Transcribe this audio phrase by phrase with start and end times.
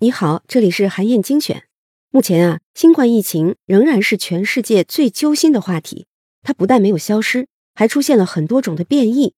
[0.00, 1.64] 你好，这里是韩燕精选。
[2.10, 6.06] 目前啊，新冠疫情仍然是全世界最揪心的话题。
[6.42, 9.34] 它不但没有消失，还出现了很多种的变异。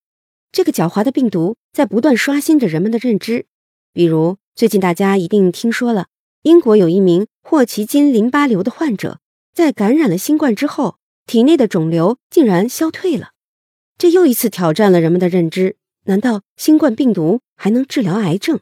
[0.53, 3.47] 这个狡猾的病毒在不断刷新着人们的认知。
[3.93, 6.07] 比如，最近大家一定听说了，
[6.43, 9.19] 英国有一名霍奇金淋巴瘤的患者，
[9.55, 13.31] 在感染了新冠之后，体内的肿瘤竟然消退了。
[13.97, 15.79] 这又一次挑战了人们的认知。
[16.05, 18.61] 难道新冠病毒还能治疗癌症？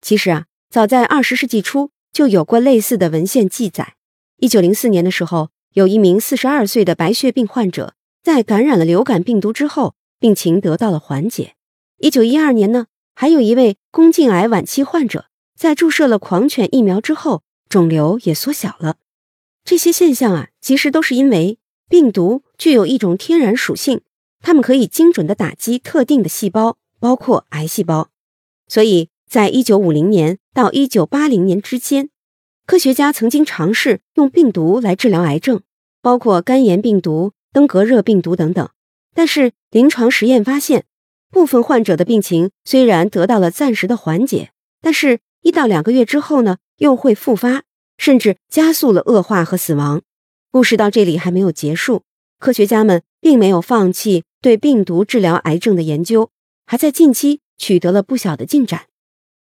[0.00, 0.46] 其实啊。
[0.72, 3.92] 早在二十世纪初，就有过类似的文献记载。
[4.38, 11.56] 一九零四年的时候，有一名四十二岁的白血病患者，在感染了流感病毒之后，病情得到了缓解。
[11.98, 18.96] 一九一二年呢，还有一位宫颈癌晚期患者，在注射了狂犬疫苗之后，肿瘤也缩小了。
[19.66, 21.58] 这些现象啊，其实都是因为
[21.90, 24.00] 病毒具有一种天然属性，
[24.42, 28.10] 它们可以精准的打击特定的细胞，包括癌细胞，
[28.68, 29.08] 所以。
[29.32, 32.10] 在一九五零年到一九八零年之间，
[32.66, 35.62] 科学家曾经尝试用病毒来治疗癌症，
[36.02, 38.68] 包括肝炎病毒、登革热病毒等等。
[39.14, 40.84] 但是临床实验发现，
[41.30, 44.50] 部分患者的病情虽然得到了暂时的缓解，
[44.82, 47.62] 但是一到两个月之后呢，又会复发，
[47.96, 50.02] 甚至加速了恶化和死亡。
[50.50, 52.02] 故事到这里还没有结束，
[52.38, 56.30] 科学家们并没有放弃对病毒治疗癌症的研究，
[56.66, 58.86] 还在近期取得了不小的进展。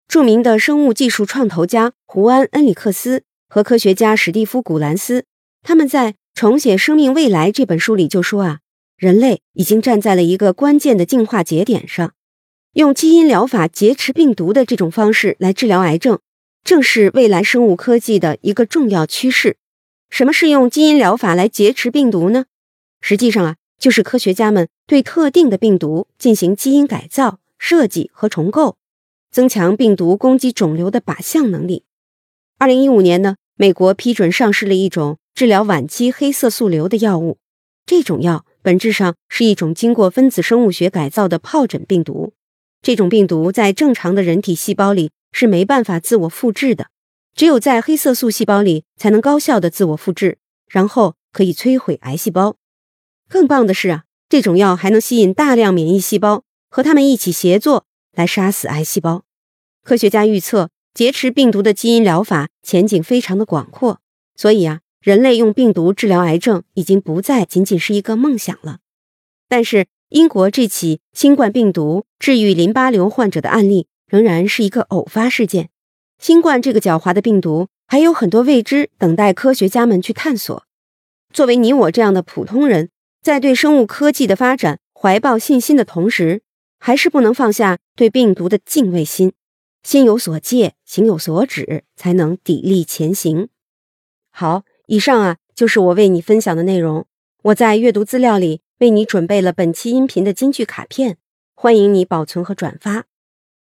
[0.08, 5.25] 著名的生物技术创投家胡安·恩里克斯和科学家史蒂夫·古兰斯，
[5.64, 8.59] 他们在《重写生命未来》这本书里就说啊，
[8.95, 12.14] 人类已经站在了一个关键的进化节点上，
[12.73, 16.20] 用基因疗法劫持病毒的这种方式来治疗癌症，
[16.64, 19.58] 正是未来生物科技的一个重要趋势。
[20.11, 22.45] 什么是用基因疗法来劫持病毒呢？
[23.02, 28.77] 实际上啊，就是科学家们对特定的病毒进行基因改造、设计和重构。
[29.31, 31.83] 增强病毒攻击肿瘤的靶向能力。
[32.57, 37.37] 二零一五年呢，美国批准上市了一种治疗晚期黑色素瘤的药物。
[37.85, 42.33] 这种药本质上是一种经过分子生物学改造的疱疹病毒。
[42.81, 46.87] 这种病毒在正常的人体细胞里是没办法自我复制的，
[47.35, 50.37] 只有在黑色素细胞里才能高效的自我复制，
[50.69, 52.55] 然后可以摧毁癌细胞。
[53.27, 59.23] 更棒的是啊，这种药还能吸引大量免疫细胞和它们一起协作来杀死癌细胞。
[59.83, 63.99] 科学家预测，劫持病毒的基因疗法前景非常的广阔，
[64.35, 68.80] 所以啊，人类用病毒治疗癌症已经不再仅仅是一个梦想了。
[69.47, 75.69] 但是，英国这起新冠病毒治愈淋巴瘤患者的案例仍然是一个偶发事件。
[76.19, 80.64] 新冠这个狡猾的病毒还有很多未知等待科学家们去探索。
[81.33, 82.89] 作为你我这样的普通人，
[83.25, 86.43] 在对生物科技的发展怀抱信心的同时，
[86.77, 89.33] 还是不能放下对病毒的敬畏心。
[89.81, 93.49] 心有所戒，行有所止，才能砥砺前行。
[94.30, 97.08] 好，以上啊就是我为你分享的内容。
[97.45, 101.17] 我在阅读资料里为你准备了本期音频的金句卡片，
[101.55, 103.05] 欢迎你保存和转发，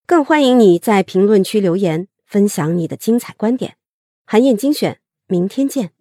[0.08, 3.76] 更欢迎你在评论区留言分享你的精彩观点。
[4.26, 5.92] 韩燕精选，明天见。